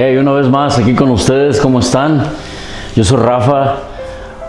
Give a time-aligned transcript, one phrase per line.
[0.00, 2.22] Hey, una vez más aquí con ustedes, ¿cómo están?
[2.94, 3.78] Yo soy Rafa,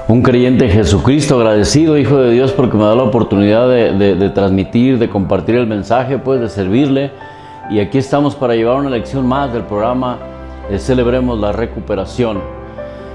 [0.10, 4.98] un creyente de Jesucristo, agradecido, hijo de Dios, porque me da la oportunidad de, transmitir,
[4.98, 7.12] de compartir el mensaje, pues de servirle.
[7.70, 10.18] Y aquí estamos para llevar una lección más del programa
[10.80, 12.40] Celebremos la Recuperación.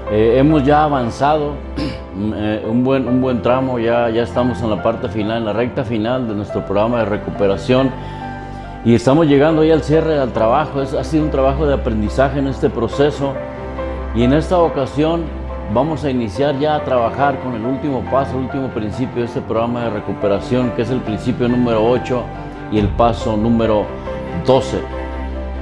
[0.09, 4.81] Eh, hemos ya avanzado eh, un, buen, un buen tramo, ya, ya estamos en la
[4.81, 7.91] parte final, en la recta final de nuestro programa de recuperación
[8.85, 10.81] y estamos llegando ya al cierre del trabajo.
[10.81, 13.33] Es, ha sido un trabajo de aprendizaje en este proceso.
[14.15, 15.23] Y en esta ocasión
[15.73, 19.41] vamos a iniciar ya a trabajar con el último paso, el último principio de este
[19.41, 22.23] programa de recuperación, que es el principio número 8
[22.71, 23.85] y el paso número
[24.45, 24.79] 12.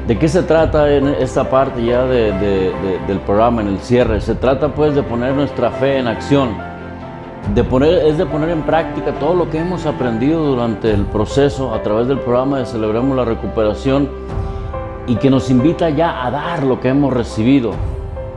[0.07, 4.19] ¿De qué se trata en esta parte ya del programa, en el cierre?
[4.19, 6.73] Se trata pues de poner nuestra fe en acción
[7.53, 11.73] de poner, es de poner en práctica todo lo que hemos aprendido durante el proceso
[11.73, 14.09] a través del programa de Celebremos la Recuperación
[15.07, 17.71] y que nos invita ya a dar lo que hemos recibido.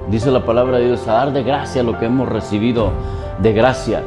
[0.09, 2.93] Dice la palabra de Dios, a dar de gracia lo que hemos recibido
[3.41, 4.03] de gracia.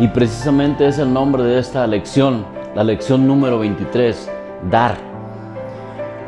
[0.00, 4.30] Y precisamente es el nombre de esta lección, la lección número 23,
[4.68, 4.96] dar.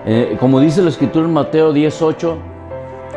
[0.05, 2.39] Eh, como dice la escritura en Mateo 18,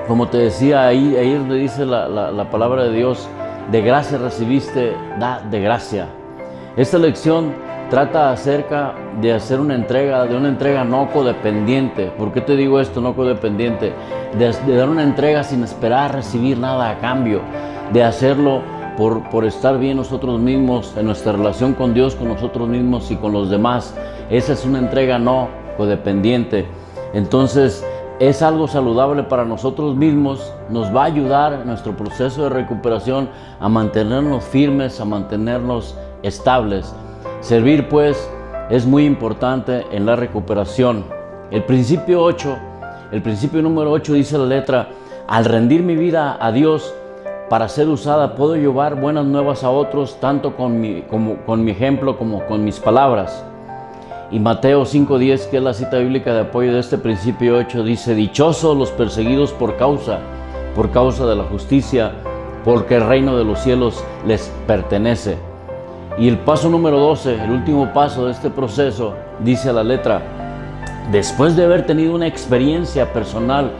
[0.07, 3.29] como te decía, ahí, ahí dice la, la palabra de Dios,
[3.71, 6.07] de gracia recibiste, da de gracia.
[6.75, 7.53] Esta lección
[7.89, 12.11] trata acerca de hacer una entrega, de una entrega no codependiente.
[12.17, 13.93] ¿Por qué te digo esto, no codependiente?
[14.37, 17.41] De, dar una entrega sin esperar recibir nada a cambio,
[17.91, 18.61] de hacerlo
[18.95, 23.15] por, por estar bien nosotros mismos, en nuestra relación con Dios, con nosotros mismos y
[23.15, 23.95] con los demás.
[24.29, 26.67] Esa es una entrega no codependiente.
[27.13, 27.83] Entonces,
[28.19, 33.29] es algo saludable para nosotros mismos, nos va a ayudar en nuestro proceso de recuperación
[33.59, 36.93] a mantenernos firmes, a mantenernos estables.
[37.41, 38.29] Servir pues
[38.69, 41.05] es muy importante en la recuperación.
[41.51, 42.57] El principio 8,
[43.13, 44.89] el principio número 8 dice la letra,
[45.25, 46.93] al rendir mi vida a Dios
[47.49, 51.71] para ser usada, puedo llevar buenas nuevas a otros, tanto con mi, como, con mi
[51.71, 53.43] ejemplo como con mis palabras.
[54.31, 58.15] Y Mateo 5.10, que es la cita bíblica de apoyo de este principio 8, dice,
[58.15, 60.19] dichosos los perseguidos por causa,
[60.75, 62.11] por causa de la justicia,
[62.65, 65.48] porque el reino de los cielos les pertenece.
[66.19, 70.21] Y el paso número 12, el último paso de este proceso, dice la letra,
[71.11, 73.71] después de haber tenido una experiencia personal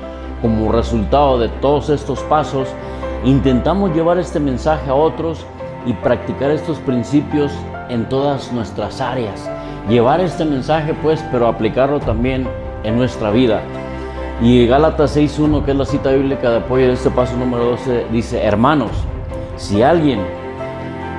[0.42, 2.70] como resultado de todos estos pasos,
[3.26, 5.46] intentamos llevar este mensaje a otros
[5.86, 7.52] y practicar estos principios
[7.90, 9.50] en todas nuestras áreas
[9.90, 12.48] llevar este mensaje pues, pero aplicarlo también
[12.84, 13.62] en nuestra vida.
[14.42, 18.06] Y Gálatas 6.1, que es la cita bíblica de apoyo de este paso número 12,
[18.12, 18.92] dice, hermanos,
[19.58, 20.22] si alguien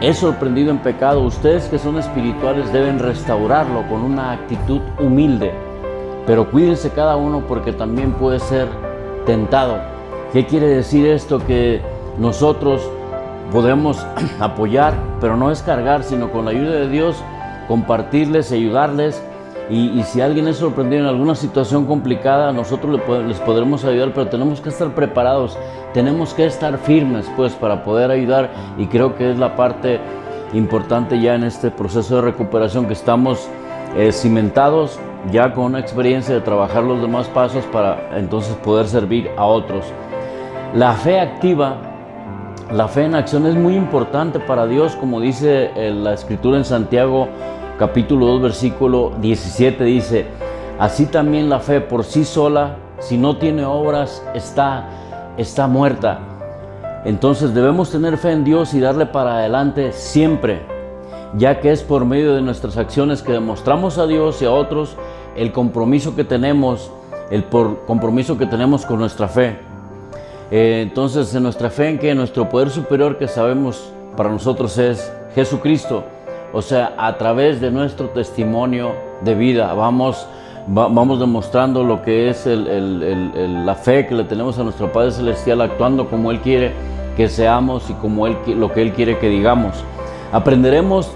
[0.01, 5.53] es sorprendido en pecado, ustedes que son espirituales deben restaurarlo con una actitud humilde.
[6.27, 8.67] Pero cuídense cada uno porque también puede ser
[9.27, 9.79] tentado.
[10.33, 11.39] ¿Qué quiere decir esto?
[11.47, 11.83] Que
[12.19, 12.81] nosotros
[13.53, 14.07] podemos
[14.41, 17.17] apoyar, pero no descargar, sino con la ayuda de Dios
[17.69, 19.23] compartirles, ayudarles.
[19.71, 24.61] Y, si alguien es sorprendido en alguna situación complicada, nosotros les podremos ayudar, pero tenemos
[24.61, 25.57] que estar preparados,
[25.95, 30.01] tenemos que estar firmes pues para poder ayudar y creo que es la parte
[30.55, 33.49] importante ya en este proceso de recuperación que estamos
[33.97, 34.99] eh, cimentados
[35.31, 39.85] ya con una experiencia de trabajar los demás pasos para entonces poder servir a otros.
[40.75, 41.77] La fe activa,
[42.73, 46.65] la fe en acción es muy importante para Dios, como dice eh, la escritura en
[46.65, 47.29] Santiago
[47.81, 50.27] capítulo 2, versículo 17 dice,
[50.79, 54.87] así también la fe por sí sola, si no tiene obras, está,
[55.39, 56.19] está muerta.
[57.07, 60.61] Entonces debemos tener fe en Dios y darle para adelante siempre,
[61.39, 64.99] ya que es por medio de nuestras acciones que demostramos a Dios y a otros
[65.35, 66.93] el compromiso que tenemos,
[67.31, 69.57] el compromiso que tenemos con nuestra fe.
[70.51, 75.11] Eh, entonces, en nuestra fe en que nuestro poder superior que sabemos para nosotros es
[75.35, 76.05] Jesucristo,
[76.53, 78.93] o sea, a través de nuestro testimonio
[79.23, 80.27] de vida vamos,
[80.67, 86.09] vamos demostrando lo que es la fe que le tenemos a nuestro Padre Celestial, actuando
[86.09, 86.73] como Él quiere
[87.17, 89.77] que seamos y como él, lo que Él quiere que digamos.
[90.33, 91.11] Aprenderemos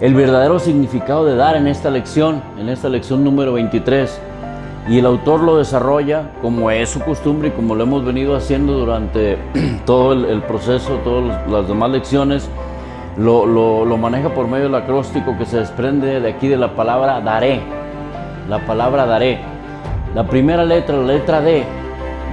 [0.00, 4.20] el verdadero significado de dar en esta lección, en esta lección número 23.
[4.88, 8.72] Y el autor lo desarrolla como es su costumbre y como lo hemos venido haciendo
[8.72, 9.38] durante
[9.86, 12.50] todo el, el proceso, todas las demás lecciones
[13.16, 17.20] lo, lo, maneja por medio del acróstico que se desprende de aquí de la palabra
[17.20, 17.60] daré.
[18.48, 19.40] La palabra daré.
[20.14, 21.64] La primera letra, la letra D,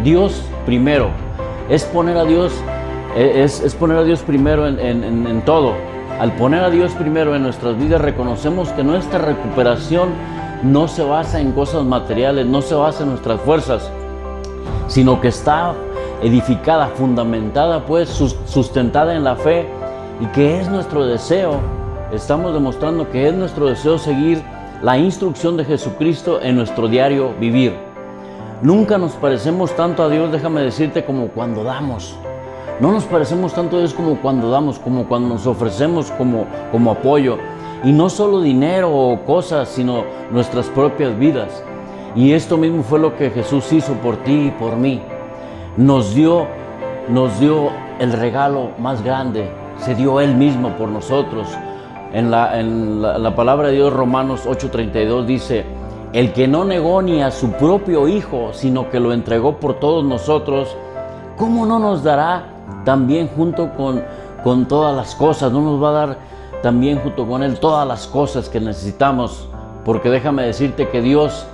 [0.03, 1.09] Dios primero.
[1.69, 2.53] Es poner a Dios,
[3.15, 5.73] e, es, poner a Dios primero en, en todo.
[6.19, 10.09] Al poner a Dios primero en nuestras vidas, reconocemos que nuestra recuperación
[10.63, 13.89] no se basa en cosas materiales, no se basa en nuestras fuerzas,
[14.87, 15.73] sino que está
[16.21, 19.78] edificada, fundamentada, pues sustentada en la fe
[20.19, 21.59] y que es nuestro deseo,
[22.11, 24.43] estamos demostrando que es nuestro deseo seguir
[24.81, 27.75] la instrucción de Jesucristo en nuestro diario vivir.
[28.61, 32.17] Nunca nos parecemos tanto a Dios, déjame decirte, como cuando damos.
[32.81, 36.91] No nos parecemos tanto a Dios como cuando damos, como cuando nos ofrecemos como, como
[36.91, 37.37] apoyo.
[37.83, 41.63] Y no solo dinero o cosas, sino nuestras propias vidas.
[42.15, 45.01] Y esto mismo fue lo que Jesús hizo por ti y por mí.
[45.77, 46.47] Nos dio,
[47.07, 47.69] nos dio
[47.99, 49.49] el regalo más grande,
[49.81, 51.47] se dio Él mismo por nosotros.
[52.13, 55.65] En la, en la, palabra de Dios, Romanos 8:32 dice,
[56.13, 60.03] el que no negó ni a su propio Hijo, sino que lo entregó por todos
[60.03, 60.75] nosotros,
[61.37, 62.45] ¿cómo no nos dará
[62.83, 64.03] también junto con,
[64.43, 65.51] con todas las cosas?
[65.51, 66.17] ¿No nos va a dar
[66.63, 69.47] también junto con Él todas las cosas que necesitamos?
[69.85, 71.45] Porque déjame decirte que Dios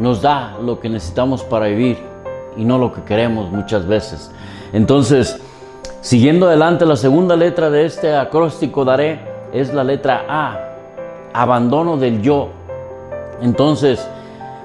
[0.00, 1.98] nos da lo que necesitamos para vivir
[2.56, 4.32] y no lo que queremos muchas veces.
[4.72, 5.40] Entonces,
[6.02, 9.20] Siguiendo adelante, la segunda letra de este acróstico daré
[9.52, 10.58] es la letra A,
[11.34, 12.48] abandono del yo.
[13.42, 14.08] Entonces,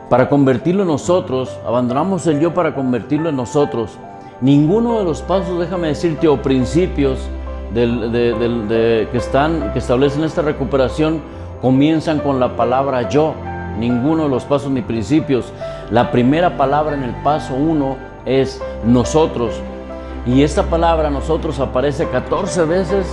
[0.09, 3.97] para convertirlo en nosotros, abandonamos el yo para convertirlo en nosotros.
[4.39, 7.19] Ninguno de los pasos, déjame decirte, o principios
[7.73, 11.21] que, están, que establecen esta recuperación
[11.61, 13.33] comienzan con la palabra yo.
[13.77, 15.51] Ninguno de los pasos ni principios.
[15.91, 19.59] La primera palabra en el paso uno es nosotros.
[20.25, 23.06] Y esta palabra nosotros aparece 14 veces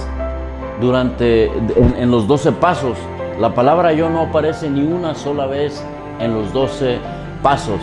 [0.81, 2.97] durante en, los 12 pasos.
[3.39, 5.85] La palabra yo no aparece ni una sola vez
[6.21, 6.99] en los 12
[7.43, 7.81] pasos.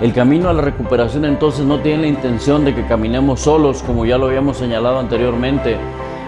[0.00, 4.06] El camino a la recuperación entonces no tiene la intención de que caminemos solos, como
[4.06, 5.76] ya lo habíamos señalado anteriormente.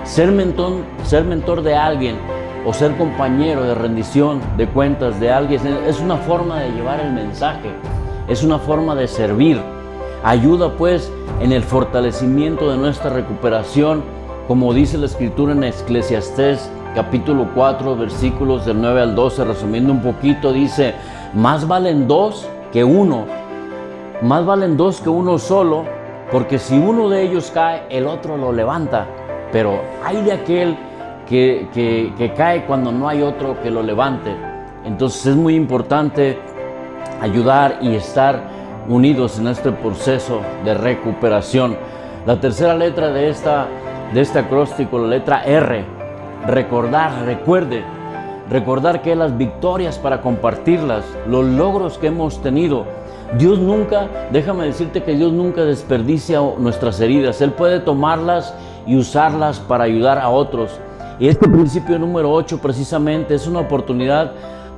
[0.03, 0.73] Ser mentor,
[1.05, 2.17] ser mentor de alguien
[2.67, 7.12] o ser compañero de rendición de cuentas de alguien es una forma de llevar el
[7.12, 7.70] mensaje,
[8.29, 9.80] es una forma de servir.
[10.22, 14.02] Ayuda pues en el fortalecimiento de nuestra recuperación,
[14.46, 20.02] como dice la escritura en Eclesiastés capítulo 4 versículos del 9 al 12, resumiendo un
[20.02, 20.94] poquito, dice,
[21.32, 23.25] más valen dos que uno,
[24.20, 25.84] más valen dos que uno solo,
[26.31, 29.06] porque si uno de ellos cae, el otro lo levanta,
[29.52, 30.76] pero hay de aquel
[31.26, 34.37] que, que cae cuando no hay otro que lo levante.
[34.84, 36.38] Entonces es muy importante
[37.22, 38.59] ayudar y estar
[38.90, 41.76] unidos en este proceso de recuperación.
[42.26, 43.69] La tercera letra de, esta,
[44.12, 45.84] de este acróstico, la letra R,
[46.46, 47.84] recordar, recuerde,
[48.50, 52.84] recordar que las victorias para compartirlas, los logros que hemos tenido,
[53.38, 58.52] Dios nunca, déjame decirte que Dios nunca desperdicia nuestras heridas, Él puede tomarlas
[58.86, 60.81] y usarlas para ayudar a otros.
[61.20, 64.32] Y este principio número 8 precisamente es una oportunidad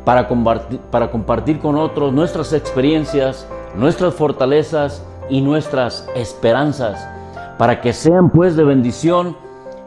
[0.04, 7.08] para compartir, para compartir con otros nuestras experiencias, nuestras fortalezas y nuestras esperanzas,
[7.58, 9.36] para que sean pues de bendición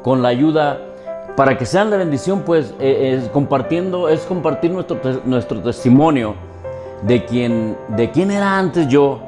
[0.04, 0.80] con la ayuda,
[1.36, 6.36] para que sean de bendición pues eh, es compartiendo, es compartir nuestro, nuestro testimonio
[7.02, 9.20] de quién, de quién era antes yo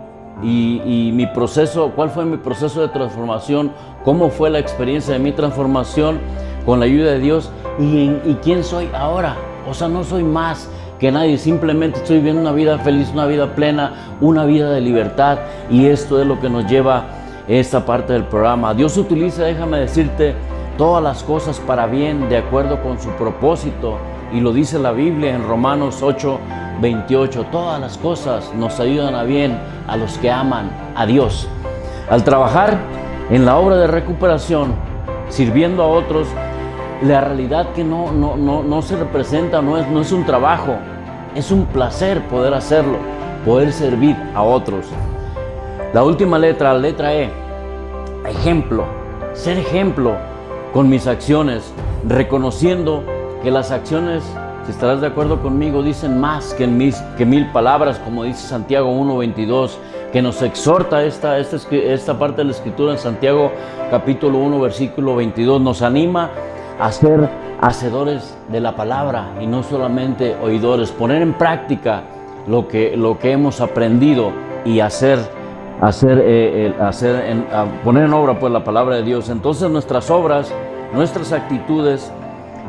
[0.41, 3.71] y, mi proceso, cuál fue mi proceso de transformación,
[4.03, 6.19] cómo fue la experiencia de mi transformación
[6.65, 9.35] con la ayuda de Dios y, y quién soy ahora.
[9.67, 13.53] O sea, no soy más que nadie, simplemente estoy viviendo una vida feliz, una vida
[13.55, 15.39] plena, una vida de libertad
[15.69, 17.05] y esto es lo que nos lleva
[17.47, 18.73] esta parte del programa.
[18.73, 20.35] Dios utiliza, déjame decirte,
[20.77, 23.97] todas las cosas para bien de acuerdo con su propósito
[24.33, 26.39] y lo dice la Biblia en Romanos 8,
[26.81, 31.47] 28, todas las cosas nos ayudan a bien a los que aman a Dios.
[32.09, 32.77] Al trabajar
[33.29, 34.73] en la obra de recuperación,
[35.29, 36.27] sirviendo a otros,
[37.01, 40.75] la realidad que no, no, no, no se representa, no es, no es un trabajo,
[41.35, 42.97] es un placer poder hacerlo,
[43.45, 44.87] poder servir a otros.
[45.93, 47.29] La última letra, la letra E,
[48.27, 48.85] ejemplo,
[49.33, 50.15] ser ejemplo
[50.73, 51.71] con mis acciones,
[52.07, 53.03] reconociendo
[53.43, 54.23] que las acciones,
[54.65, 58.91] si estarás de acuerdo conmigo, dicen más que, mis, que mil palabras, como dice Santiago
[58.91, 59.71] 1.22,
[60.11, 63.51] que nos exhorta esta, esta, esta parte de la escritura en Santiago
[63.91, 66.31] capítulo 1, versículo 22, nos anima
[66.79, 67.29] a ser
[67.61, 72.03] hacedores de la palabra y no solamente oidores, poner en práctica
[72.47, 74.31] lo que, lo que hemos aprendido
[74.63, 75.19] y hacer,
[75.81, 77.45] hacer, eh, hacer
[77.83, 79.29] poner en obra pues la palabra de Dios.
[79.29, 80.53] Entonces nuestras obras,
[80.93, 82.11] nuestras actitudes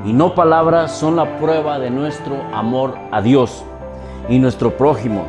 [0.04, 3.64] y no palabras son la prueba de nuestro amor a Dios
[4.28, 5.24] y nuestro prójimo.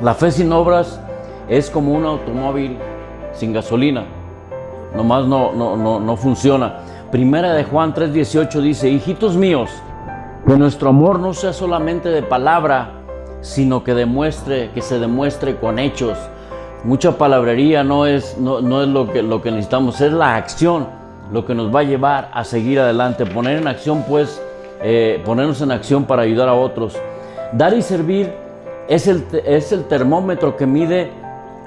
[0.00, 1.00] La fe sin obras
[1.48, 2.78] es como un automóvil
[3.32, 4.04] sin gasolina.
[4.94, 6.81] Nomás no, no, no, no funciona.
[7.12, 9.68] Primera de Juan 3:18 dice, hijitos míos,
[10.46, 12.92] que nuestro amor no sea solamente de palabra,
[13.42, 16.16] sino que demuestre, que se demuestre con hechos.
[16.84, 20.86] Mucha palabrería no es, no, es lo, que, lo que necesitamos, es la acción
[21.30, 23.26] lo que nos va a llevar a seguir adelante.
[23.26, 24.42] Poner en acción, pues,
[24.82, 26.98] eh, ponernos en acción para ayudar a otros.
[27.52, 28.32] Dar y servir
[28.88, 31.10] es el, es el termómetro que mide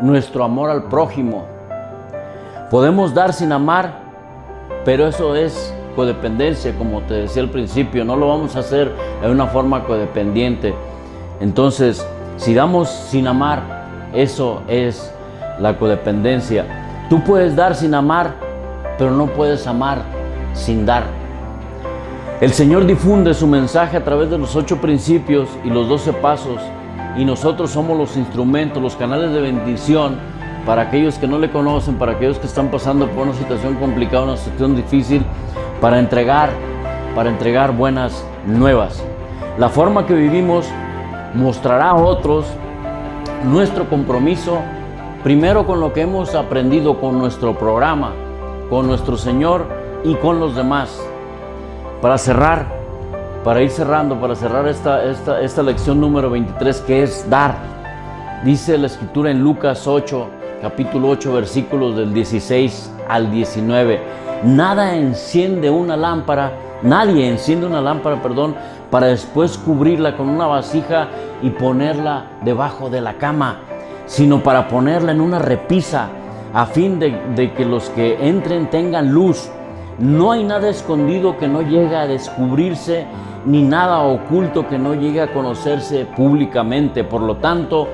[0.02, 1.46] nuestro amor al prójimo.
[2.72, 4.05] Podemos dar sin amar,
[4.86, 8.06] pero eso es codependencia, como te decía al principio.
[8.06, 10.74] No lo vamos a hacer de una forma codependiente.
[11.42, 12.06] Entonces,
[12.38, 13.64] si damos sin amar,
[14.14, 15.12] eso es
[15.60, 17.08] la codependencia.
[17.10, 18.36] Tú puedes dar sin amar,
[18.98, 20.04] pero no puedes amar
[20.54, 21.04] sin dar.
[22.40, 26.60] El Señor difunde su mensaje a través de los ocho principios y los doce pasos
[27.18, 30.18] y nosotros somos los instrumentos, los canales de bendición
[30.66, 34.24] para aquellos que no le conocen, para aquellos que están pasando por una situación complicada,
[34.24, 35.24] una situación difícil,
[35.80, 36.50] para entregar,
[37.14, 39.04] para entregar buenas nuevas.
[39.58, 40.68] La forma que vivimos
[41.36, 42.46] mostrará a otros
[43.44, 44.60] nuestro compromiso,
[45.24, 48.14] primero con lo que hemos aprendido con nuestro programa,
[48.70, 49.68] con nuestro Señor
[50.04, 51.00] y con los demás.
[52.02, 52.66] Para cerrar,
[53.44, 57.56] para ir cerrando, para cerrar esta, esta, esta lección número 23, que es dar.
[58.44, 60.30] Dice la escritura en Lucas 8,
[60.62, 64.00] capítulo 8, versículos del 16 al 19.
[64.44, 68.56] Nada enciende una lámpara, nadie enciende una lámpara, perdón,
[68.90, 71.08] para después cubrirla con una vasija
[71.42, 73.60] y ponerla debajo de la cama,
[74.06, 76.10] sino para ponerla en una repisa
[76.54, 79.50] a fin de, de que los que entren tengan luz.
[80.00, 83.06] No hay nada escondido que no llegue a descubrirse,
[83.46, 87.04] ni nada oculto que no llegue a conocerse públicamente.
[87.04, 87.88] Por lo tanto,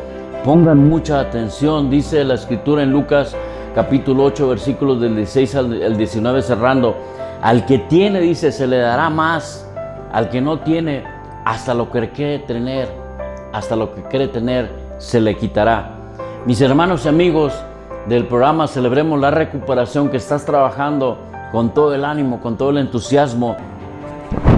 [0.43, 3.35] pongan mucha atención, dice la escritura en Lucas
[3.75, 6.95] capítulo 8, versículos del 16 al 19 cerrando.
[7.41, 9.67] Al que tiene, dice, se le dará más.
[10.11, 11.03] Al que no tiene,
[11.45, 12.89] hasta lo que quiere tener,
[13.53, 15.95] hasta lo que quiere tener, se le quitará.
[16.45, 17.53] Mis hermanos y amigos
[18.07, 21.17] del programa Celebremos la Recuperación que estás trabajando
[21.51, 23.55] con todo el ánimo, con todo el entusiasmo,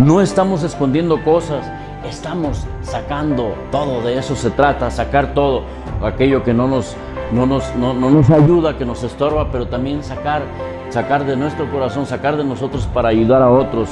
[0.01, 1.65] no estamos escondiendo cosas,
[2.05, 5.63] estamos sacando todo, de eso se trata, sacar todo,
[6.03, 6.95] aquello que no nos,
[7.31, 10.43] no nos, no, no nos ayuda, que nos estorba, pero también sacar,
[10.89, 13.89] sacar de nuestro corazón, sacar de nosotros para ayudar a otros.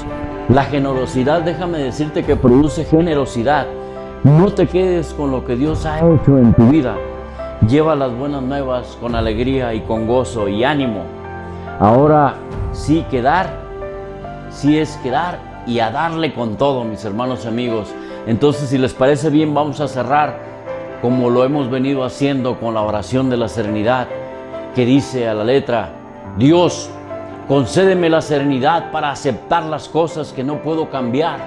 [0.50, 3.68] La generosidad, déjame decirte que produce generosidad.
[4.24, 6.96] No te quedes con lo que Dios ha hecho en tu vida.
[7.68, 11.04] Lleva las buenas nuevas con alegría y con gozo y ánimo.
[11.80, 12.36] Ahora
[12.72, 13.50] sí quedar,
[14.50, 17.94] sí es quedar y a darle con todo, mis hermanos amigos.
[18.28, 20.52] Entonces, si les parece bien, vamos a cerrar
[21.02, 24.08] como lo hemos venido haciendo con la oración de la serenidad,
[24.76, 25.90] que dice a la letra,
[26.38, 26.90] Dios,
[27.48, 31.40] concédeme la serenidad para aceptar las cosas que no puedo cambiar,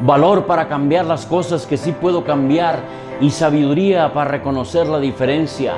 [0.00, 2.78] valor para cambiar las cosas que sí puedo cambiar
[3.20, 5.74] y sabiduría para reconocer la diferencia,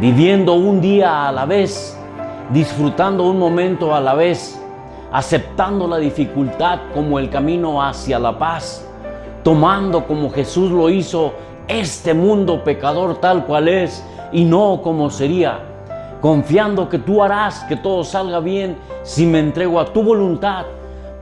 [0.00, 1.98] viviendo un día a la vez,
[2.50, 4.62] disfrutando un momento a la vez,
[5.10, 8.87] aceptando la dificultad como el camino hacia la paz,
[9.48, 11.32] tomando como Jesús lo hizo
[11.68, 15.60] este mundo pecador tal cual es y no como sería,
[16.20, 20.66] confiando que tú harás que todo salga bien si me entrego a tu voluntad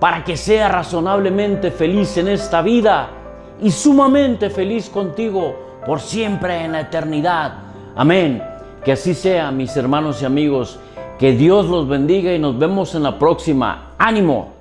[0.00, 3.10] para que sea razonablemente feliz en esta vida
[3.62, 5.54] y sumamente feliz contigo
[5.86, 7.52] por siempre en la eternidad.
[7.94, 8.42] Amén.
[8.84, 10.80] Que así sea, mis hermanos y amigos.
[11.16, 13.92] Que Dios los bendiga y nos vemos en la próxima.
[13.98, 14.55] Ánimo.